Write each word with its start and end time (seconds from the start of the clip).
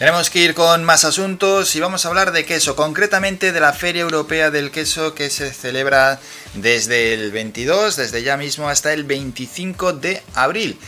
Tenemos 0.00 0.30
que 0.30 0.38
ir 0.38 0.54
con 0.54 0.82
más 0.82 1.04
asuntos 1.04 1.76
y 1.76 1.80
vamos 1.80 2.06
a 2.06 2.08
hablar 2.08 2.32
de 2.32 2.46
queso, 2.46 2.74
concretamente 2.74 3.52
de 3.52 3.60
la 3.60 3.74
Feria 3.74 4.00
Europea 4.00 4.50
del 4.50 4.70
Queso 4.70 5.14
que 5.14 5.28
se 5.28 5.52
celebra 5.52 6.18
desde 6.54 7.12
el 7.12 7.30
22, 7.30 7.96
desde 7.96 8.22
ya 8.22 8.38
mismo 8.38 8.70
hasta 8.70 8.94
el 8.94 9.04
25 9.04 9.92
de 9.92 10.22
abril. 10.34 10.78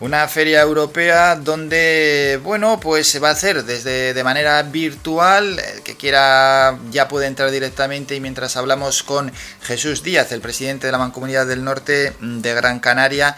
Una 0.00 0.28
feria 0.28 0.60
europea 0.60 1.36
donde, 1.36 2.38
bueno, 2.44 2.78
pues 2.78 3.08
se 3.08 3.20
va 3.20 3.30
a 3.30 3.32
hacer 3.32 3.64
desde 3.64 4.12
de 4.12 4.22
manera 4.22 4.62
virtual. 4.64 5.58
El 5.58 5.82
que 5.82 5.96
quiera 5.96 6.78
ya 6.90 7.08
puede 7.08 7.26
entrar 7.26 7.50
directamente 7.50 8.16
y 8.16 8.20
mientras 8.20 8.58
hablamos 8.58 9.02
con 9.02 9.32
Jesús 9.62 10.02
Díaz, 10.02 10.30
el 10.32 10.42
presidente 10.42 10.86
de 10.86 10.92
la 10.92 10.98
Mancomunidad 10.98 11.46
del 11.46 11.64
Norte 11.64 12.12
de 12.20 12.54
Gran 12.54 12.80
Canaria, 12.80 13.34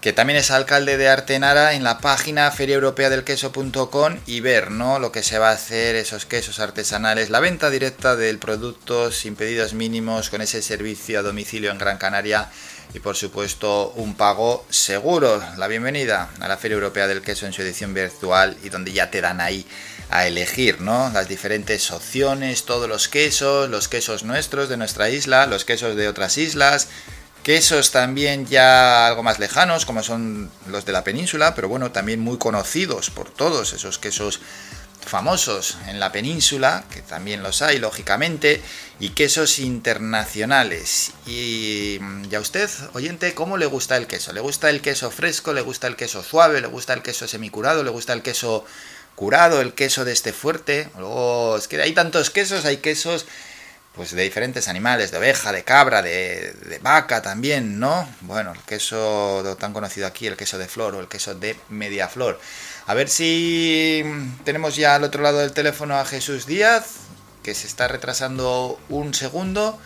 que 0.00 0.14
también 0.14 0.38
es 0.38 0.50
alcalde 0.50 0.96
de 0.96 1.08
Artenara, 1.08 1.74
en 1.74 1.84
la 1.84 1.98
página 1.98 2.50
feriaeuropeadelqueso.com 2.50 4.16
y 4.26 4.40
ver 4.40 4.70
¿no? 4.70 4.98
lo 4.98 5.12
que 5.12 5.22
se 5.22 5.38
va 5.38 5.50
a 5.50 5.54
hacer, 5.54 5.94
esos 5.94 6.24
quesos 6.24 6.58
artesanales, 6.58 7.28
la 7.28 7.40
venta 7.40 7.68
directa 7.68 8.16
del 8.16 8.38
producto 8.38 9.12
sin 9.12 9.36
pedidos 9.36 9.74
mínimos, 9.74 10.30
con 10.30 10.40
ese 10.40 10.62
servicio 10.62 11.18
a 11.18 11.22
domicilio 11.22 11.70
en 11.70 11.76
Gran 11.76 11.98
Canaria 11.98 12.48
y 12.94 13.00
por 13.00 13.14
supuesto 13.14 13.90
un 13.90 14.14
pago 14.14 14.64
seguro. 14.70 15.42
La 15.58 15.68
bienvenida 15.68 16.30
a 16.40 16.48
la 16.48 16.56
Feria 16.56 16.76
Europea 16.76 17.06
del 17.06 17.20
Queso 17.20 17.44
en 17.44 17.52
su 17.52 17.60
edición 17.60 17.92
virtual 17.92 18.56
y 18.64 18.70
donde 18.70 18.92
ya 18.92 19.10
te 19.10 19.20
dan 19.20 19.42
ahí 19.42 19.66
a 20.08 20.26
elegir 20.26 20.80
¿no? 20.80 21.10
las 21.12 21.28
diferentes 21.28 21.90
opciones, 21.90 22.64
todos 22.64 22.88
los 22.88 23.08
quesos, 23.08 23.68
los 23.68 23.88
quesos 23.88 24.24
nuestros 24.24 24.70
de 24.70 24.78
nuestra 24.78 25.10
isla, 25.10 25.46
los 25.46 25.66
quesos 25.66 25.94
de 25.94 26.08
otras 26.08 26.38
islas 26.38 26.88
quesos 27.42 27.90
también 27.90 28.46
ya 28.46 29.06
algo 29.06 29.22
más 29.22 29.38
lejanos, 29.38 29.86
como 29.86 30.02
son 30.02 30.50
los 30.66 30.84
de 30.84 30.92
la 30.92 31.04
península, 31.04 31.54
pero 31.54 31.68
bueno, 31.68 31.92
también 31.92 32.20
muy 32.20 32.38
conocidos 32.38 33.10
por 33.10 33.30
todos 33.30 33.72
esos 33.72 33.98
quesos 33.98 34.40
famosos 35.04 35.78
en 35.88 35.98
la 35.98 36.12
península, 36.12 36.84
que 36.92 37.02
también 37.02 37.42
los 37.42 37.62
hay, 37.62 37.78
lógicamente, 37.78 38.62
y 38.98 39.10
quesos 39.10 39.58
internacionales. 39.58 41.12
Y, 41.26 41.98
ya 42.28 42.38
a 42.38 42.40
usted, 42.40 42.68
oyente, 42.92 43.34
¿cómo 43.34 43.56
le 43.56 43.66
gusta 43.66 43.96
el 43.96 44.06
queso? 44.06 44.32
¿Le 44.32 44.40
gusta 44.40 44.70
el 44.70 44.80
queso 44.80 45.10
fresco? 45.10 45.52
¿Le 45.52 45.62
gusta 45.62 45.86
el 45.86 45.96
queso 45.96 46.22
suave? 46.22 46.60
¿Le 46.60 46.68
gusta 46.68 46.92
el 46.92 47.02
queso 47.02 47.26
semicurado? 47.26 47.82
¿Le 47.82 47.90
gusta 47.90 48.12
el 48.12 48.22
queso 48.22 48.64
curado? 49.16 49.60
¿El 49.60 49.74
queso 49.74 50.04
de 50.04 50.12
este 50.12 50.32
fuerte? 50.32 50.88
Luego, 50.98 51.56
es 51.56 51.66
que 51.66 51.80
hay 51.80 51.92
tantos 51.92 52.30
quesos, 52.30 52.64
hay 52.64 52.78
quesos 52.78 53.26
pues 53.94 54.12
de 54.12 54.22
diferentes 54.22 54.68
animales, 54.68 55.10
de 55.10 55.18
oveja, 55.18 55.52
de 55.52 55.64
cabra, 55.64 56.02
de, 56.02 56.78
vaca 56.82 57.22
también, 57.22 57.80
¿no? 57.80 58.08
Bueno, 58.22 58.52
el 58.52 58.60
queso 58.60 59.56
tan 59.58 59.72
conocido 59.72 60.06
aquí, 60.06 60.26
el 60.26 60.36
queso 60.36 60.58
de 60.58 60.68
flor 60.68 60.94
o 60.94 61.00
el 61.00 61.08
queso 61.08 61.34
de 61.34 61.56
media 61.68 62.08
flor. 62.08 62.40
A 62.86 62.94
ver 62.94 63.08
si 63.08 64.04
tenemos 64.44 64.76
ya 64.76 64.94
al 64.94 65.04
otro 65.04 65.22
lado 65.22 65.38
del 65.38 65.52
teléfono 65.52 65.96
a 65.98 66.04
Jesús 66.04 66.46
Díaz, 66.46 66.96
que 67.42 67.54
se 67.54 67.66
está 67.66 67.88
retrasando 67.88 68.78
un 68.88 69.12
segundo 69.14 69.78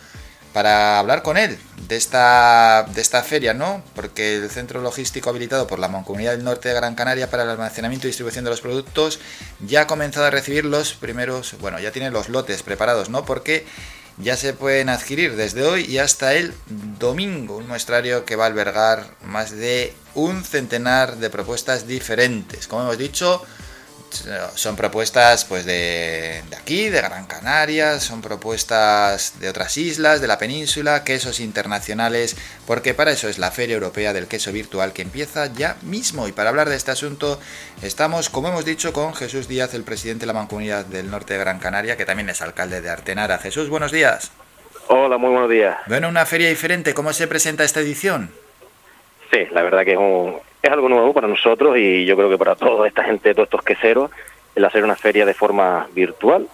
para 0.55 0.99
hablar 0.99 1.21
con 1.21 1.35
él 1.35 1.57
de 1.89 1.97
esta, 1.97 2.85
de 2.95 3.01
esta 3.01 3.21
feria, 3.23 3.53
¿no? 3.53 3.83
Porque 3.93 4.37
el 4.37 4.49
centro 4.49 4.79
logístico 4.79 5.29
habilitado 5.29 5.67
por 5.67 5.79
la 5.79 5.89
Mancomunidad 5.89 6.31
del 6.31 6.45
Norte 6.45 6.69
de 6.69 6.75
Gran 6.75 6.95
Canaria 6.95 7.29
para 7.29 7.43
el 7.43 7.49
almacenamiento 7.49 8.07
y 8.07 8.11
distribución 8.11 8.45
de 8.45 8.51
los 8.51 8.61
productos 8.61 9.19
ya 9.67 9.81
ha 9.81 9.87
comenzado 9.87 10.27
a 10.27 10.29
recibir 10.29 10.63
los 10.63 10.93
primeros, 10.93 11.57
bueno, 11.59 11.77
ya 11.79 11.91
tiene 11.91 12.09
los 12.09 12.29
lotes 12.29 12.63
preparados, 12.63 13.09
¿no? 13.09 13.25
Porque 13.25 13.65
ya 14.17 14.37
se 14.37 14.53
pueden 14.53 14.87
adquirir 14.87 15.35
desde 15.35 15.63
hoy 15.63 15.83
y 15.83 15.97
hasta 15.97 16.35
el 16.35 16.53
domingo, 16.99 17.57
un 17.57 17.67
muestrario 17.67 18.23
que 18.23 18.37
va 18.37 18.45
a 18.45 18.47
albergar 18.47 19.07
más 19.25 19.51
de 19.51 19.93
un 20.13 20.41
centenar 20.45 21.17
de 21.17 21.29
propuestas 21.29 21.85
diferentes. 21.85 22.67
Como 22.67 22.83
hemos 22.83 22.97
dicho, 22.97 23.43
son 24.55 24.75
propuestas 24.75 25.45
pues 25.45 25.65
de, 25.65 26.43
aquí, 26.57 26.89
de 26.89 27.01
Gran 27.01 27.25
Canaria, 27.25 27.99
son 27.99 28.21
propuestas 28.21 29.39
de 29.39 29.49
otras 29.49 29.77
islas, 29.77 30.21
de 30.21 30.27
la 30.27 30.37
península, 30.37 31.03
quesos 31.03 31.39
internacionales, 31.39 32.35
porque 32.65 32.93
para 32.93 33.11
eso 33.11 33.27
es 33.27 33.39
la 33.39 33.51
Feria 33.51 33.75
Europea 33.75 34.13
del 34.13 34.27
Queso 34.27 34.51
Virtual 34.51 34.93
que 34.93 35.01
empieza 35.01 35.47
ya 35.47 35.77
mismo. 35.81 36.27
Y 36.27 36.31
para 36.31 36.49
hablar 36.49 36.69
de 36.69 36.75
este 36.75 36.91
asunto 36.91 37.39
estamos, 37.81 38.29
como 38.29 38.49
hemos 38.49 38.65
dicho, 38.65 38.93
con 38.93 39.13
Jesús 39.13 39.47
Díaz, 39.47 39.73
el 39.73 39.83
presidente 39.83 40.21
de 40.21 40.27
la 40.27 40.33
Mancomunidad 40.33 40.85
del 40.85 41.09
Norte 41.09 41.33
de 41.33 41.39
Gran 41.39 41.59
Canaria, 41.59 41.97
que 41.97 42.05
también 42.05 42.29
es 42.29 42.41
alcalde 42.41 42.81
de 42.81 42.89
Artenara. 42.89 43.39
Jesús, 43.39 43.69
buenos 43.69 43.91
días. 43.91 44.31
Hola, 44.87 45.17
muy 45.17 45.31
buenos 45.31 45.49
días. 45.49 45.77
Bueno, 45.87 46.09
una 46.09 46.25
feria 46.25 46.49
diferente, 46.49 46.93
¿cómo 46.93 47.11
se 47.11 47.27
presenta 47.27 47.63
esta 47.63 47.79
edición? 47.79 48.31
Sí, 49.31 49.47
la 49.51 49.63
verdad 49.63 49.83
que 49.83 49.93
es 49.93 49.97
un, 49.97 50.35
es 50.65 50.71
algo 50.71 50.89
nuevo 50.89 51.13
para 51.13 51.27
nosotros 51.27 51.77
y 51.77 52.05
yo 52.05 52.15
creo 52.15 52.29
que 52.29 52.37
para 52.37 52.55
toda 52.55 52.87
esta 52.87 53.03
gente, 53.03 53.33
todos 53.33 53.47
estos 53.47 53.63
queseros, 53.63 54.09
el 54.55 54.65
hacer 54.65 54.83
una 54.83 54.95
feria 54.95 55.25
de 55.25 55.33
forma 55.33 55.87
virtual. 55.93 56.47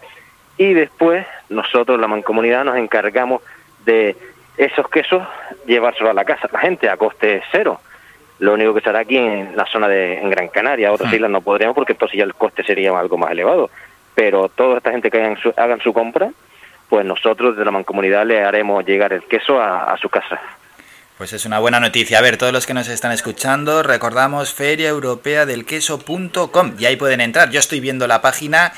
y 0.57 0.73
después 0.73 1.27
nosotros, 1.49 1.99
la 1.99 2.07
mancomunidad, 2.07 2.63
nos 2.63 2.77
encargamos 2.77 3.41
de 3.83 4.15
esos 4.57 4.87
quesos 4.89 5.21
llevárselos 5.65 6.11
a 6.11 6.13
la 6.13 6.23
casa, 6.23 6.47
la 6.51 6.59
gente 6.59 6.89
a 6.89 6.95
coste 6.95 7.43
cero. 7.51 7.81
Lo 8.39 8.53
único 8.53 8.73
que 8.73 8.81
será 8.81 8.99
aquí 8.99 9.17
en 9.17 9.55
la 9.55 9.65
zona 9.65 9.87
de 9.87 10.19
en 10.19 10.29
Gran 10.29 10.49
Canaria, 10.49 10.91
otras 10.91 11.11
hmm. 11.11 11.15
islas 11.15 11.31
no 11.31 11.41
podríamos 11.41 11.75
porque 11.75 11.93
entonces 11.93 12.17
ya 12.17 12.23
el 12.23 12.35
coste 12.35 12.63
sería 12.63 12.97
algo 12.97 13.17
más 13.17 13.31
elevado. 13.31 13.69
Pero 14.13 14.49
toda 14.49 14.77
esta 14.77 14.91
gente 14.91 15.11
que 15.11 15.17
hagan 15.17 15.37
su, 15.37 15.53
hagan 15.57 15.81
su 15.81 15.93
compra, 15.93 16.29
pues 16.89 17.05
nosotros 17.05 17.55
de 17.57 17.65
la 17.65 17.71
mancomunidad 17.71 18.25
le 18.25 18.43
haremos 18.43 18.85
llegar 18.85 19.11
el 19.13 19.23
queso 19.23 19.61
a, 19.61 19.95
su 20.01 20.09
casa. 20.09 20.41
Pues 21.17 21.31
es 21.33 21.45
una 21.45 21.59
buena 21.59 21.79
noticia. 21.79 22.17
A 22.19 22.21
ver, 22.21 22.35
todos 22.37 22.51
los 22.51 22.65
que 22.65 22.73
nos 22.73 22.89
están 22.89 23.13
escuchando, 23.13 23.83
recordamos 23.83 24.53
feriaeuropeadelqueso.com 24.53 26.73
y 26.77 26.85
ahí 26.85 26.97
pueden 26.97 27.21
entrar. 27.21 27.51
Yo 27.51 27.59
estoy 27.59 27.79
viendo 27.79 28.05
la 28.05 28.21
página 28.21 28.73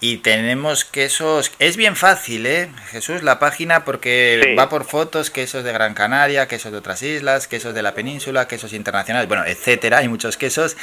y 0.00 0.16
tenemos 0.16 0.86
quesos. 0.86 1.52
Es 1.58 1.76
bien 1.76 1.94
fácil, 1.94 2.46
¿eh? 2.46 2.70
Jesús, 2.90 3.22
la 3.22 3.38
página 3.38 3.84
porque 3.84 4.56
va 4.58 4.70
por 4.70 4.84
fotos, 4.84 5.30
quesos 5.30 5.64
de 5.64 5.72
Gran 5.72 5.92
Canaria, 5.92 6.48
quesos 6.48 6.72
de 6.72 6.78
otras 6.78 7.02
islas, 7.02 7.46
quesos 7.46 7.74
de 7.74 7.82
la 7.82 7.92
península, 7.92 8.48
quesos 8.48 8.72
internacionales, 8.72 9.28
bueno, 9.28 9.44
etcétera. 9.44 9.98
Hay 9.98 10.08
muchos 10.08 10.38
quesos. 10.38 10.78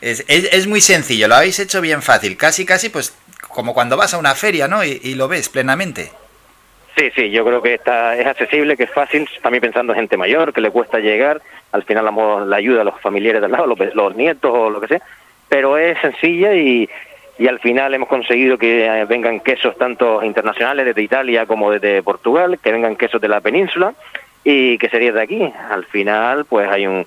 Es, 0.00 0.24
es, 0.28 0.66
muy 0.66 0.80
sencillo, 0.80 1.28
lo 1.28 1.34
habéis 1.36 1.58
hecho 1.58 1.82
bien 1.82 2.00
fácil. 2.00 2.38
Casi, 2.38 2.64
casi, 2.64 2.88
pues 2.88 3.14
como 3.48 3.74
cuando 3.74 3.98
vas 3.98 4.14
a 4.14 4.18
una 4.18 4.34
feria, 4.34 4.66
¿no? 4.66 4.82
y 4.82 5.14
lo 5.14 5.28
ves 5.28 5.50
plenamente. 5.50 6.10
Sí, 6.96 7.10
sí, 7.16 7.30
yo 7.30 7.44
creo 7.44 7.60
que 7.60 7.74
está, 7.74 8.16
es 8.16 8.26
accesible, 8.26 8.76
que 8.76 8.84
es 8.84 8.90
fácil, 8.90 9.28
también 9.42 9.62
pensando 9.62 9.92
en 9.92 9.98
gente 9.98 10.16
mayor, 10.16 10.52
que 10.52 10.60
le 10.60 10.70
cuesta 10.70 11.00
llegar, 11.00 11.42
al 11.72 11.82
final 11.82 12.04
la, 12.04 12.44
la 12.44 12.56
ayuda 12.56 12.82
a 12.82 12.84
los 12.84 13.00
familiares 13.00 13.42
del 13.42 13.50
lado, 13.50 13.66
los, 13.66 13.94
los, 13.94 14.14
nietos 14.14 14.52
o 14.54 14.70
lo 14.70 14.80
que 14.80 14.86
sea, 14.86 15.02
pero 15.48 15.76
es 15.76 15.98
sencilla 15.98 16.54
y, 16.54 16.88
y 17.36 17.48
al 17.48 17.58
final 17.58 17.94
hemos 17.94 18.08
conseguido 18.08 18.58
que 18.58 18.86
eh, 18.86 19.04
vengan 19.06 19.40
quesos 19.40 19.76
tanto 19.76 20.22
internacionales 20.22 20.86
desde 20.86 21.02
Italia 21.02 21.46
como 21.46 21.72
desde 21.72 22.02
Portugal, 22.02 22.60
que 22.62 22.70
vengan 22.70 22.94
quesos 22.94 23.20
de 23.20 23.28
la 23.28 23.40
península 23.40 23.94
y 24.44 24.78
que 24.78 24.88
sería 24.88 25.12
de 25.12 25.22
aquí. 25.22 25.52
Al 25.70 25.84
final, 25.86 26.44
pues 26.44 26.70
hay 26.70 26.86
un 26.86 27.04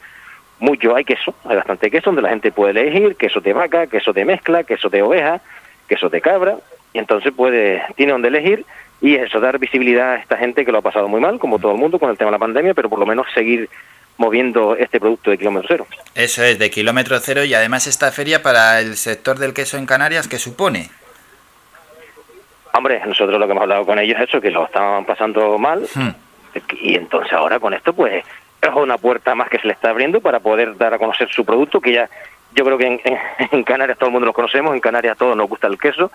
mucho, 0.60 0.96
hay 0.96 1.06
queso, 1.06 1.34
hay 1.46 1.56
bastante 1.56 1.90
queso 1.90 2.10
donde 2.10 2.24
la 2.24 2.30
gente 2.30 2.52
puede 2.52 2.72
elegir 2.72 3.16
queso 3.16 3.40
de 3.40 3.54
vaca, 3.54 3.88
queso 3.88 4.12
de 4.12 4.26
mezcla, 4.26 4.64
queso 4.64 4.90
de 4.90 5.02
oveja, 5.02 5.40
queso 5.88 6.10
de 6.10 6.20
cabra, 6.20 6.58
y 6.94 7.00
entonces 7.00 7.32
puede, 7.32 7.82
tiene 7.96 8.12
donde 8.12 8.28
elegir 8.28 8.66
y 9.02 9.16
eso, 9.16 9.40
dar 9.40 9.60
visibilidad 9.60 10.14
a 10.14 10.16
esta 10.18 10.38
gente 10.38 10.66
que 10.66 10.72
lo 10.72 10.80
ha 10.80 10.82
pasado 10.82 11.08
muy 11.08 11.22
mal, 11.22 11.40
como 11.40 11.60
todo 11.60 11.74
el 11.74 11.78
mundo, 11.78 12.00
con 12.00 12.10
el 12.10 12.18
tema 12.18 12.30
de 12.30 12.36
la 12.36 12.40
pandemia, 12.40 12.74
pero 12.74 12.90
por 12.90 13.00
lo 13.00 13.06
menos 13.06 13.28
seguir 13.34 13.70
moviendo 14.18 14.76
este 14.76 15.00
producto 15.00 15.30
de 15.30 15.38
kilómetro 15.38 15.68
cero. 15.68 15.88
Eso 16.16 16.44
es, 16.44 16.58
de 16.58 16.72
kilómetro 16.72 17.20
cero 17.20 17.44
y 17.44 17.54
además 17.54 17.86
esta 17.86 18.12
feria 18.12 18.42
para 18.42 18.80
el 18.80 18.96
sector 18.96 19.38
del 19.38 19.54
queso 19.54 19.78
en 19.78 19.86
Canarias, 19.86 20.28
¿qué 20.28 20.40
supone? 20.40 20.90
Hombre, 22.74 23.02
nosotros 23.06 23.40
lo 23.40 23.46
que 23.46 23.52
hemos 23.52 23.62
hablado 23.62 23.86
con 23.86 24.00
ellos 24.00 24.20
es 24.20 24.30
eso, 24.30 24.42
que 24.42 24.50
lo 24.50 24.66
estaban 24.66 25.06
pasando 25.06 25.58
mal 25.60 25.88
hmm. 25.94 26.10
y 26.82 26.96
entonces 26.96 27.32
ahora 27.34 27.60
con 27.60 27.74
esto 27.74 27.94
pues 27.94 28.24
es 28.62 28.70
una 28.76 28.98
puerta 28.98 29.36
más 29.36 29.50
que 29.50 29.60
se 29.60 29.68
le 29.68 29.74
está 29.74 29.92
abriendo 29.92 30.20
para 30.20 30.40
poder 30.40 30.76
dar 30.78 30.96
a 30.96 30.98
conocer 30.98 31.30
su 31.30 31.46
producto, 31.46 31.80
que 31.80 31.94
ya 31.94 32.10
yo 32.56 32.66
creo 32.66 32.78
que 32.78 32.88
en, 32.88 33.02
en 33.52 33.64
Canarias 33.64 34.00
todo 34.00 34.08
el 34.08 34.14
mundo 34.14 34.26
lo 34.26 34.34
conocemos, 34.34 34.74
en 34.74 34.80
Canarias 34.80 35.14
a 35.14 35.18
todos 35.18 35.38
nos 35.38 35.48
gusta 35.48 35.68
el 35.68 35.78
queso, 35.78 36.12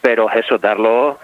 pero 0.00 0.30
es 0.30 0.44
eso, 0.44 0.56
darlo 0.56 1.18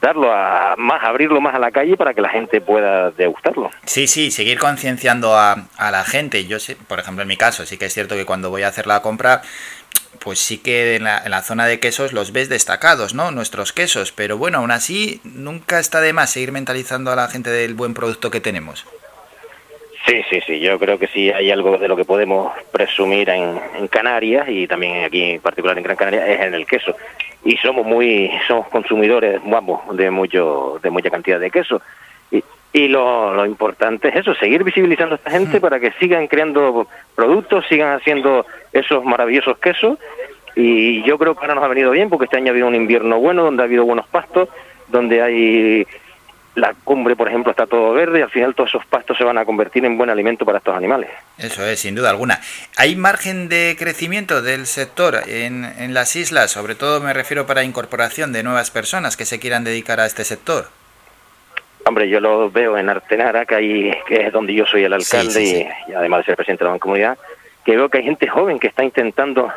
darlo 0.00 0.32
a 0.32 0.74
más, 0.76 1.02
abrirlo 1.02 1.40
más 1.40 1.54
a 1.54 1.58
la 1.58 1.70
calle 1.70 1.96
para 1.96 2.14
que 2.14 2.20
la 2.20 2.28
gente 2.28 2.60
pueda 2.60 3.10
degustarlo. 3.10 3.70
Sí, 3.84 4.06
sí, 4.06 4.30
seguir 4.30 4.58
concienciando 4.58 5.36
a, 5.36 5.66
a 5.76 5.90
la 5.90 6.04
gente. 6.04 6.46
Yo 6.46 6.58
sé, 6.58 6.76
por 6.76 6.98
ejemplo, 6.98 7.22
en 7.22 7.28
mi 7.28 7.36
caso, 7.36 7.66
sí 7.66 7.78
que 7.78 7.86
es 7.86 7.94
cierto 7.94 8.14
que 8.14 8.26
cuando 8.26 8.50
voy 8.50 8.62
a 8.62 8.68
hacer 8.68 8.86
la 8.86 9.02
compra, 9.02 9.42
pues 10.18 10.38
sí 10.38 10.58
que 10.58 10.96
en 10.96 11.04
la, 11.04 11.18
en 11.18 11.30
la, 11.30 11.42
zona 11.42 11.66
de 11.66 11.80
quesos 11.80 12.12
los 12.12 12.32
ves 12.32 12.48
destacados, 12.48 13.14
¿no? 13.14 13.30
Nuestros 13.30 13.72
quesos, 13.72 14.12
pero 14.12 14.38
bueno, 14.38 14.58
aún 14.58 14.70
así 14.70 15.20
nunca 15.24 15.78
está 15.78 16.00
de 16.00 16.12
más 16.12 16.30
seguir 16.30 16.52
mentalizando 16.52 17.10
a 17.10 17.16
la 17.16 17.28
gente 17.28 17.50
del 17.50 17.74
buen 17.74 17.94
producto 17.94 18.30
que 18.30 18.40
tenemos. 18.40 18.86
Sí, 20.06 20.22
sí, 20.28 20.40
sí, 20.46 20.60
yo 20.60 20.78
creo 20.78 20.98
que 20.98 21.06
sí 21.06 21.30
hay 21.30 21.50
algo 21.50 21.78
de 21.78 21.88
lo 21.88 21.96
que 21.96 22.04
podemos 22.04 22.52
presumir 22.70 23.30
en, 23.30 23.58
en 23.78 23.88
Canarias 23.88 24.46
y 24.48 24.66
también 24.66 25.04
aquí 25.04 25.22
en 25.22 25.40
particular 25.40 25.78
en 25.78 25.84
Gran 25.84 25.96
Canaria 25.96 26.26
es 26.26 26.40
en 26.40 26.54
el 26.54 26.66
queso. 26.66 26.94
Y 27.42 27.56
somos 27.56 27.86
muy 27.86 28.30
somos 28.46 28.68
consumidores 28.68 29.40
vamos 29.46 29.96
de 29.96 30.10
mucho 30.10 30.78
de 30.82 30.90
mucha 30.90 31.10
cantidad 31.10 31.40
de 31.40 31.50
queso. 31.50 31.80
Y, 32.30 32.44
y 32.74 32.88
lo, 32.88 33.32
lo, 33.32 33.46
importante 33.46 34.08
es 34.08 34.16
eso 34.16 34.34
seguir 34.34 34.62
visibilizando 34.62 35.14
a 35.14 35.16
esta 35.16 35.30
gente 35.30 35.58
para 35.58 35.80
que 35.80 35.92
sigan 35.92 36.26
creando 36.26 36.86
productos 37.14 37.64
sigan 37.68 37.94
haciendo 37.94 38.44
esos 38.72 39.04
maravillosos 39.04 39.56
quesos. 39.58 39.98
Y 40.54 41.02
yo 41.04 41.16
creo 41.16 41.34
que 41.34 41.40
ahora 41.40 41.54
nos 41.54 41.64
ha 41.64 41.68
venido 41.68 41.90
bien 41.92 42.10
porque 42.10 42.26
este 42.26 42.36
año 42.36 42.48
ha 42.48 42.50
habido 42.50 42.68
un 42.68 42.74
invierno 42.74 43.18
bueno 43.20 43.42
donde 43.42 43.62
ha 43.62 43.66
habido 43.66 43.86
buenos 43.86 44.06
pastos 44.08 44.50
donde 44.88 45.22
hay 45.22 45.86
la 46.54 46.74
cumbre, 46.84 47.16
por 47.16 47.28
ejemplo, 47.28 47.50
está 47.50 47.66
todo 47.66 47.92
verde 47.92 48.20
y 48.20 48.22
al 48.22 48.30
final 48.30 48.54
todos 48.54 48.70
esos 48.70 48.86
pastos 48.86 49.18
se 49.18 49.24
van 49.24 49.38
a 49.38 49.44
convertir 49.44 49.84
en 49.84 49.98
buen 49.98 50.10
alimento 50.10 50.44
para 50.44 50.58
estos 50.58 50.76
animales. 50.76 51.10
Eso 51.36 51.64
es, 51.66 51.80
sin 51.80 51.94
duda 51.94 52.10
alguna. 52.10 52.40
¿Hay 52.76 52.94
margen 52.94 53.48
de 53.48 53.74
crecimiento 53.78 54.40
del 54.40 54.66
sector 54.66 55.22
en, 55.26 55.64
en 55.64 55.94
las 55.94 56.14
islas? 56.14 56.52
Sobre 56.52 56.74
todo 56.74 57.00
me 57.00 57.12
refiero 57.12 57.46
para 57.46 57.64
incorporación 57.64 58.32
de 58.32 58.42
nuevas 58.42 58.70
personas 58.70 59.16
que 59.16 59.24
se 59.24 59.40
quieran 59.40 59.64
dedicar 59.64 59.98
a 59.98 60.06
este 60.06 60.24
sector. 60.24 60.68
Hombre, 61.86 62.08
yo 62.08 62.20
lo 62.20 62.50
veo 62.50 62.78
en 62.78 62.88
Artenara, 62.88 63.44
que, 63.44 63.54
hay, 63.54 63.94
que 64.06 64.26
es 64.26 64.32
donde 64.32 64.54
yo 64.54 64.64
soy 64.64 64.84
el 64.84 64.92
alcalde 64.92 65.32
sí, 65.32 65.46
sí, 65.46 65.56
sí. 65.56 65.66
Y, 65.88 65.90
y, 65.90 65.94
además 65.94 66.20
de 66.20 66.24
ser 66.24 66.36
presidente 66.36 66.64
de 66.64 66.70
la 66.70 66.78
comunidad, 66.78 67.18
que 67.64 67.76
veo 67.76 67.88
que 67.88 67.98
hay 67.98 68.04
gente 68.04 68.26
joven 68.26 68.58
que 68.58 68.68
está 68.68 68.84
intentando 68.84 69.52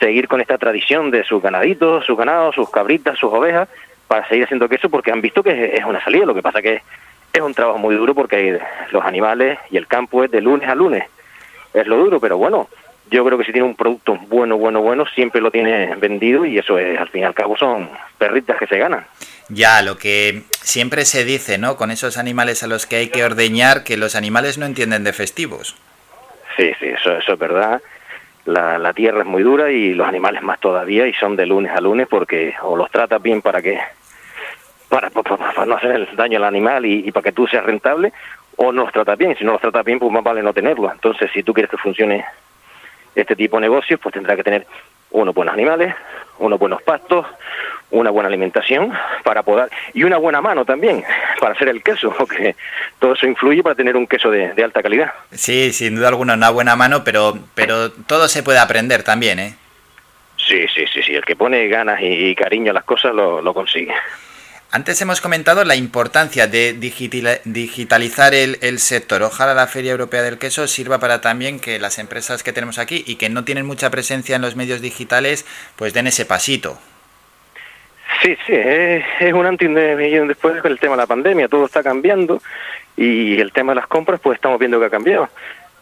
seguir 0.00 0.26
con 0.26 0.40
esta 0.40 0.58
tradición 0.58 1.10
de 1.10 1.22
sus 1.22 1.42
ganaditos, 1.42 2.06
sus 2.06 2.16
ganados, 2.16 2.54
sus 2.54 2.70
cabritas, 2.70 3.18
sus 3.18 3.32
ovejas, 3.32 3.68
para 4.10 4.26
seguir 4.26 4.42
haciendo 4.42 4.68
queso 4.68 4.90
porque 4.90 5.12
han 5.12 5.20
visto 5.20 5.40
que 5.40 5.76
es 5.76 5.84
una 5.84 6.02
salida. 6.02 6.26
Lo 6.26 6.34
que 6.34 6.42
pasa 6.42 6.60
que 6.60 6.82
es 7.32 7.40
un 7.40 7.54
trabajo 7.54 7.78
muy 7.78 7.94
duro 7.94 8.12
porque 8.12 8.58
los 8.90 9.04
animales 9.04 9.56
y 9.70 9.76
el 9.76 9.86
campo 9.86 10.24
es 10.24 10.32
de 10.32 10.40
lunes 10.40 10.68
a 10.68 10.74
lunes. 10.74 11.04
Es 11.72 11.86
lo 11.86 11.96
duro, 11.96 12.18
pero 12.18 12.36
bueno, 12.36 12.68
yo 13.08 13.24
creo 13.24 13.38
que 13.38 13.44
si 13.44 13.52
tiene 13.52 13.68
un 13.68 13.76
producto 13.76 14.18
bueno, 14.26 14.58
bueno, 14.58 14.82
bueno, 14.82 15.06
siempre 15.14 15.40
lo 15.40 15.52
tiene 15.52 15.94
vendido 15.94 16.44
y 16.44 16.58
eso 16.58 16.76
es, 16.76 16.98
al 16.98 17.08
fin 17.08 17.20
y 17.20 17.24
al 17.24 17.34
cabo 17.34 17.56
son 17.56 17.88
perritas 18.18 18.58
que 18.58 18.66
se 18.66 18.78
ganan. 18.78 19.06
Ya, 19.48 19.80
lo 19.80 19.96
que 19.96 20.42
siempre 20.60 21.04
se 21.04 21.24
dice, 21.24 21.56
¿no? 21.56 21.76
Con 21.76 21.92
esos 21.92 22.18
animales 22.18 22.64
a 22.64 22.66
los 22.66 22.86
que 22.86 22.96
hay 22.96 23.10
que 23.10 23.22
ordeñar, 23.22 23.84
que 23.84 23.96
los 23.96 24.16
animales 24.16 24.58
no 24.58 24.66
entienden 24.66 25.04
de 25.04 25.12
festivos. 25.12 25.76
Sí, 26.56 26.72
sí, 26.80 26.86
eso, 26.86 27.16
eso 27.16 27.34
es 27.34 27.38
verdad. 27.38 27.80
La, 28.44 28.76
la, 28.76 28.92
tierra 28.92 29.20
es 29.20 29.26
muy 29.26 29.44
dura 29.44 29.70
y 29.70 29.94
los 29.94 30.08
animales 30.08 30.42
más 30.42 30.58
todavía 30.58 31.06
y 31.06 31.14
son 31.14 31.36
de 31.36 31.46
lunes 31.46 31.70
a 31.70 31.80
lunes 31.80 32.08
porque 32.10 32.54
o 32.62 32.74
los 32.74 32.90
tratas 32.90 33.22
bien 33.22 33.40
para 33.40 33.62
que 33.62 33.78
para, 34.90 35.08
para, 35.08 35.36
para, 35.36 35.66
no 35.66 35.76
hacer 35.76 35.92
el 35.92 36.16
daño 36.16 36.36
al 36.36 36.44
animal 36.44 36.84
y, 36.84 37.08
y, 37.08 37.12
para 37.12 37.24
que 37.24 37.32
tú 37.32 37.46
seas 37.46 37.64
rentable, 37.64 38.12
o 38.56 38.72
no 38.72 38.82
los 38.82 38.92
tratas 38.92 39.16
bien. 39.16 39.34
Si 39.38 39.44
no 39.44 39.52
los 39.52 39.60
tratas 39.62 39.84
bien, 39.84 39.98
pues 39.98 40.12
más 40.12 40.22
vale 40.22 40.42
no 40.42 40.52
tenerlo. 40.52 40.92
Entonces, 40.92 41.30
si 41.32 41.42
tú 41.42 41.54
quieres 41.54 41.70
que 41.70 41.78
funcione 41.78 42.24
este 43.14 43.34
tipo 43.34 43.56
de 43.56 43.62
negocios, 43.62 43.98
pues 44.02 44.12
tendrá 44.12 44.36
que 44.36 44.44
tener 44.44 44.66
unos 45.12 45.34
buenos 45.34 45.54
animales, 45.54 45.94
unos 46.38 46.58
buenos 46.58 46.82
pastos, 46.82 47.26
una 47.90 48.10
buena 48.10 48.28
alimentación 48.28 48.92
para 49.24 49.42
poder 49.42 49.68
y 49.94 50.04
una 50.04 50.16
buena 50.18 50.40
mano 50.40 50.64
también 50.64 51.02
para 51.40 51.54
hacer 51.54 51.68
el 51.68 51.82
queso, 51.82 52.14
porque 52.18 52.54
todo 52.98 53.14
eso 53.14 53.26
influye 53.26 53.62
para 53.62 53.74
tener 53.74 53.96
un 53.96 54.06
queso 54.06 54.30
de, 54.30 54.52
de 54.54 54.64
alta 54.64 54.82
calidad. 54.82 55.12
Sí, 55.32 55.72
sin 55.72 55.96
duda 55.96 56.08
alguna 56.08 56.34
una 56.34 56.50
buena 56.50 56.76
mano, 56.76 57.02
pero 57.04 57.38
pero 57.54 57.90
todo 57.90 58.28
se 58.28 58.42
puede 58.42 58.58
aprender 58.58 59.02
también, 59.02 59.38
¿eh? 59.38 59.54
Sí, 60.36 60.66
sí, 60.68 60.84
sí, 60.92 61.02
sí. 61.02 61.14
El 61.14 61.24
que 61.24 61.36
pone 61.36 61.68
ganas 61.68 62.00
y, 62.00 62.06
y 62.06 62.34
cariño 62.34 62.70
a 62.70 62.74
las 62.74 62.84
cosas 62.84 63.14
lo, 63.14 63.42
lo 63.42 63.52
consigue. 63.54 63.94
Antes 64.72 65.02
hemos 65.02 65.20
comentado 65.20 65.64
la 65.64 65.74
importancia 65.74 66.46
de 66.46 66.74
digitalizar 66.74 68.34
el, 68.34 68.56
el, 68.60 68.78
sector. 68.78 69.20
Ojalá 69.24 69.52
la 69.52 69.66
Feria 69.66 69.90
Europea 69.90 70.22
del 70.22 70.38
Queso 70.38 70.68
sirva 70.68 71.00
para 71.00 71.20
también 71.20 71.58
que 71.58 71.80
las 71.80 71.98
empresas 71.98 72.44
que 72.44 72.52
tenemos 72.52 72.78
aquí 72.78 73.02
y 73.04 73.16
que 73.16 73.28
no 73.30 73.42
tienen 73.42 73.66
mucha 73.66 73.90
presencia 73.90 74.36
en 74.36 74.42
los 74.42 74.54
medios 74.54 74.80
digitales, 74.80 75.44
pues 75.74 75.92
den 75.92 76.06
ese 76.06 76.24
pasito. 76.24 76.78
Sí, 78.22 78.36
sí, 78.46 78.52
es, 78.54 79.32
un 79.32 79.44
antes 79.44 79.68
un 79.68 80.28
después 80.28 80.62
con 80.62 80.70
el 80.70 80.78
tema 80.78 80.94
de 80.94 81.02
la 81.02 81.06
pandemia. 81.08 81.48
Todo 81.48 81.66
está 81.66 81.82
cambiando 81.82 82.40
y 82.96 83.40
el 83.40 83.50
tema 83.50 83.72
de 83.72 83.80
las 83.80 83.88
compras, 83.88 84.20
pues 84.20 84.36
estamos 84.36 84.60
viendo 84.60 84.78
que 84.78 84.86
ha 84.86 84.90
cambiado. 84.90 85.30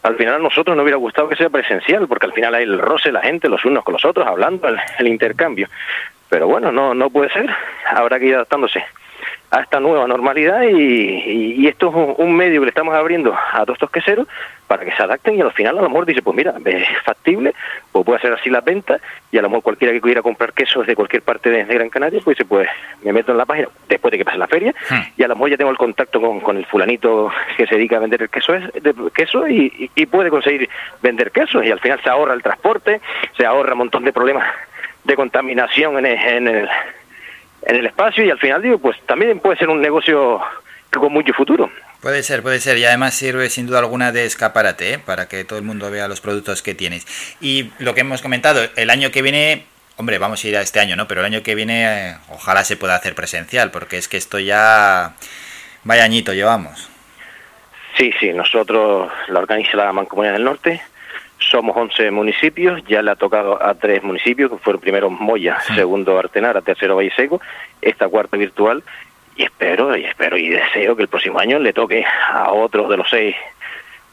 Al 0.01 0.15
final 0.15 0.35
a 0.35 0.39
nosotros 0.39 0.75
nos 0.75 0.81
hubiera 0.81 0.97
gustado 0.97 1.29
que 1.29 1.35
sea 1.35 1.51
presencial, 1.51 2.07
porque 2.07 2.25
al 2.25 2.33
final 2.33 2.55
hay 2.55 2.63
el 2.63 2.79
roce, 2.79 3.11
la 3.11 3.21
gente, 3.21 3.49
los 3.49 3.63
unos 3.65 3.83
con 3.83 3.93
los 3.93 4.05
otros, 4.05 4.25
hablando, 4.25 4.67
el, 4.67 4.79
el 4.97 5.07
intercambio 5.09 5.69
pero 6.29 6.47
bueno, 6.47 6.71
no, 6.71 6.93
no 6.93 7.09
puede 7.09 7.29
ser, 7.31 7.49
habrá 7.85 8.19
que 8.19 8.27
ir 8.27 8.35
adaptándose 8.35 8.83
a 9.51 9.61
esta 9.61 9.79
nueva 9.79 10.07
normalidad 10.07 10.61
y, 10.61 10.75
y, 10.75 11.55
y 11.57 11.67
esto 11.67 11.89
es 11.89 12.19
un, 12.19 12.35
medio 12.35 12.61
que 12.61 12.65
le 12.65 12.69
estamos 12.69 12.93
abriendo 12.93 13.33
a 13.33 13.61
todos 13.61 13.77
estos 13.77 13.89
queseros 13.89 14.27
para 14.67 14.85
que 14.85 14.91
se 14.91 15.01
adapten 15.01 15.35
y 15.35 15.41
al 15.41 15.51
final 15.53 15.79
a 15.79 15.81
lo 15.81 15.89
mejor 15.89 16.05
dice, 16.05 16.21
pues 16.21 16.37
mira, 16.37 16.53
es 16.63 16.87
factible, 17.03 17.55
pues 17.91 18.05
puede 18.05 18.19
hacer 18.19 18.33
así 18.33 18.51
las 18.51 18.63
ventas 18.63 19.01
y 19.31 19.39
a 19.39 19.41
lo 19.41 19.49
mejor 19.49 19.63
cualquiera 19.63 19.91
que 19.91 20.01
quiera 20.01 20.21
comprar 20.21 20.53
quesos 20.53 20.85
de 20.85 20.95
cualquier 20.95 21.23
parte 21.23 21.49
de, 21.49 21.63
Gran 21.63 21.89
Canaria, 21.89 22.21
pues 22.23 22.37
dice, 22.37 22.47
pues 22.47 22.69
me 23.01 23.11
meto 23.11 23.31
en 23.31 23.39
la 23.39 23.47
página 23.47 23.69
después 23.87 24.11
de 24.11 24.19
que 24.19 24.25
pase 24.25 24.37
la 24.37 24.47
feria 24.47 24.71
hmm. 24.89 25.01
y 25.17 25.23
a 25.23 25.27
lo 25.27 25.35
mejor 25.35 25.49
ya 25.49 25.57
tengo 25.57 25.71
el 25.71 25.77
contacto 25.77 26.21
con, 26.21 26.39
con, 26.41 26.57
el 26.57 26.67
fulanito 26.67 27.31
que 27.57 27.65
se 27.65 27.75
dedica 27.75 27.97
a 27.97 27.99
vender 27.99 28.21
el 28.21 28.29
queso, 28.29 28.53
de 28.53 28.93
queso 29.15 29.47
y, 29.47 29.89
y 29.95 30.05
puede 30.05 30.29
conseguir 30.29 30.69
vender 31.01 31.31
quesos 31.31 31.65
y 31.65 31.71
al 31.71 31.79
final 31.79 31.99
se 32.03 32.09
ahorra 32.09 32.35
el 32.35 32.43
transporte, 32.43 33.01
se 33.35 33.47
ahorra 33.47 33.71
un 33.73 33.79
montón 33.79 34.03
de 34.03 34.13
problemas 34.13 34.45
de 35.03 35.15
contaminación 35.15 35.97
en 35.97 36.05
el, 36.05 36.17
en 36.17 36.47
el, 36.47 36.69
en 37.63 37.75
el 37.75 37.85
espacio 37.85 38.23
y 38.23 38.31
al 38.31 38.39
final 38.39 38.61
digo, 38.61 38.77
pues 38.79 38.97
también 39.05 39.39
puede 39.39 39.57
ser 39.57 39.69
un 39.69 39.81
negocio 39.81 40.41
con 40.91 41.13
mucho 41.13 41.33
futuro. 41.33 41.69
Puede 42.01 42.23
ser, 42.23 42.41
puede 42.41 42.59
ser, 42.59 42.77
y 42.77 42.85
además 42.85 43.13
sirve 43.13 43.49
sin 43.49 43.67
duda 43.67 43.79
alguna 43.79 44.13
de 44.13 44.23
escaparate, 44.23 44.93
¿eh? 44.93 44.99
para 44.99 45.27
que 45.27 45.43
todo 45.43 45.59
el 45.59 45.65
mundo 45.65 45.91
vea 45.91 46.07
los 46.07 46.21
productos 46.21 46.61
que 46.61 46.73
tienes. 46.73 47.05
Y 47.41 47.71
lo 47.77 47.93
que 47.93 48.01
hemos 48.01 48.21
comentado, 48.21 48.61
el 48.77 48.89
año 48.89 49.11
que 49.11 49.21
viene, 49.21 49.65
hombre, 49.97 50.17
vamos 50.17 50.43
a 50.43 50.47
ir 50.47 50.55
a 50.55 50.61
este 50.61 50.79
año, 50.79 50.95
¿no? 50.95 51.09
Pero 51.09 51.19
el 51.19 51.25
año 51.25 51.43
que 51.43 51.55
viene, 51.55 52.11
eh, 52.11 52.15
ojalá 52.29 52.63
se 52.63 52.77
pueda 52.77 52.95
hacer 52.95 53.15
presencial, 53.15 53.71
porque 53.71 53.97
es 53.97 54.07
que 54.07 54.15
esto 54.15 54.39
ya, 54.39 55.13
vaya 55.83 56.05
añito 56.05 56.33
llevamos. 56.33 56.89
Sí, 57.97 58.13
sí, 58.17 58.31
nosotros 58.31 59.11
la 59.27 59.39
organiza 59.39 59.75
la 59.75 59.91
Mancomunidad 59.91 60.33
del 60.33 60.45
Norte, 60.45 60.81
somos 61.39 61.75
11 61.75 62.11
municipios, 62.11 62.83
ya 62.85 63.01
le 63.01 63.11
ha 63.11 63.15
tocado 63.15 63.61
a 63.63 63.73
tres 63.73 64.03
municipios, 64.03 64.51
que 64.51 64.57
fueron 64.57 64.81
primero 64.81 65.09
Moya, 65.09 65.59
sí. 65.61 65.73
segundo 65.73 66.17
Artenara, 66.19 66.61
tercero 66.61 66.95
Valle 66.95 67.11
Seco, 67.15 67.41
esta 67.81 68.07
cuarta 68.07 68.37
virtual, 68.37 68.83
y 69.35 69.43
espero, 69.43 69.95
y 69.95 70.03
espero 70.03 70.37
y 70.37 70.49
deseo 70.49 70.95
que 70.95 71.03
el 71.03 71.07
próximo 71.07 71.39
año 71.39 71.59
le 71.59 71.73
toque 71.73 72.05
a 72.05 72.51
otros 72.51 72.89
de 72.89 72.97
los 72.97 73.09
seis 73.09 73.35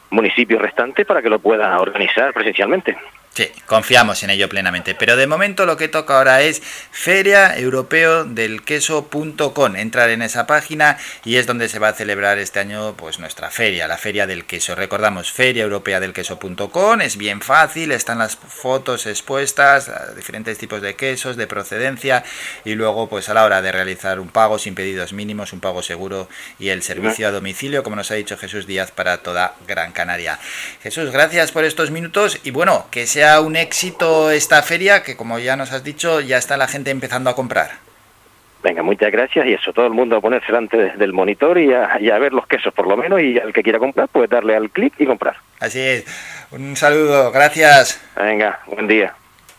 municipios 0.09 0.61
restantes 0.61 1.05
para 1.05 1.21
que 1.21 1.29
lo 1.29 1.39
pueda 1.39 1.79
organizar 1.79 2.33
presencialmente. 2.33 2.97
Sí, 3.37 3.49
confiamos 3.67 4.23
en 4.23 4.31
ello 4.31 4.49
plenamente. 4.49 4.95
Pero 4.95 5.15
de 5.15 5.27
momento 5.27 5.67
lo 5.67 5.77
que 5.77 5.89
toca 5.89 6.17
ahora 6.17 6.41
es 6.41 6.59
feriaeuropeodelqueso.com. 6.89 9.75
Entrar 9.75 10.09
en 10.09 10.23
esa 10.23 10.47
página 10.47 10.97
y 11.23 11.35
es 11.35 11.45
donde 11.45 11.69
se 11.69 11.77
va 11.77 11.89
a 11.89 11.93
celebrar 11.93 12.39
este 12.39 12.59
año 12.59 12.95
pues 12.97 13.19
nuestra 13.19 13.51
feria, 13.51 13.87
la 13.87 13.99
Feria 13.99 14.25
del 14.25 14.45
Queso. 14.45 14.73
Recordamos, 14.73 15.31
feriaeuropeadelqueso.com. 15.31 17.01
Es 17.01 17.17
bien 17.17 17.41
fácil, 17.41 17.91
están 17.91 18.17
las 18.17 18.37
fotos 18.37 19.05
expuestas, 19.05 19.91
diferentes 20.15 20.57
tipos 20.57 20.81
de 20.81 20.95
quesos, 20.95 21.37
de 21.37 21.45
procedencia 21.45 22.23
y 22.65 22.73
luego 22.73 23.07
pues 23.07 23.29
a 23.29 23.35
la 23.35 23.45
hora 23.45 23.61
de 23.61 23.71
realizar 23.71 24.19
un 24.19 24.29
pago 24.29 24.57
sin 24.57 24.73
pedidos 24.73 25.13
mínimos, 25.13 25.53
un 25.53 25.59
pago 25.59 25.83
seguro 25.83 26.27
y 26.57 26.69
el 26.69 26.81
servicio 26.81 27.27
a 27.27 27.31
domicilio, 27.31 27.83
como 27.83 27.97
nos 27.97 28.09
ha 28.09 28.15
dicho 28.15 28.35
Jesús 28.35 28.65
Díaz 28.65 28.89
para 28.89 29.19
toda 29.19 29.53
Gran 29.67 29.91
Canaria. 29.91 30.39
Jesús, 30.81 31.11
gracias 31.11 31.51
por 31.51 31.65
estos 31.65 31.91
minutos 31.91 32.39
y 32.43 32.49
bueno, 32.49 32.87
que 32.89 33.05
sea 33.27 33.41
un 33.41 33.57
éxito 33.57 34.31
esta 34.31 34.61
feria 34.61 35.03
que, 35.03 35.17
como 35.17 35.37
ya 35.37 35.57
nos 35.57 35.73
has 35.73 35.83
dicho, 35.83 36.21
ya 36.21 36.37
está 36.37 36.55
la 36.55 36.67
gente 36.67 36.91
empezando 36.91 37.29
a 37.29 37.35
comprar. 37.35 37.71
Venga, 38.63 38.83
muchas 38.83 39.11
gracias 39.11 39.45
y 39.45 39.53
eso, 39.53 39.73
todo 39.73 39.85
el 39.85 39.93
mundo 39.93 40.15
a 40.15 40.21
ponerse 40.21 40.47
delante 40.47 40.77
del 40.97 41.11
monitor 41.11 41.57
y 41.57 41.73
a, 41.73 41.99
y 41.99 42.09
a 42.09 42.17
ver 42.19 42.31
los 42.31 42.47
quesos 42.47 42.73
por 42.73 42.87
lo 42.87 42.95
menos 42.95 43.21
y 43.21 43.37
al 43.37 43.51
que 43.51 43.63
quiera 43.63 43.79
comprar, 43.79 44.07
pues 44.07 44.29
darle 44.29 44.55
al 44.55 44.69
clic 44.69 44.93
y 44.97 45.05
comprar. 45.05 45.35
Así 45.59 45.79
es. 45.79 46.05
Un 46.51 46.77
saludo, 46.77 47.31
gracias. 47.33 48.01
Venga, 48.15 48.61
buen 48.67 48.87
día. 48.87 49.13